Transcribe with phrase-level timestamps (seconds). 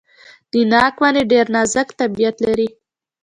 [0.51, 2.69] د ناک ونې ډیر نازک طبیعت لري.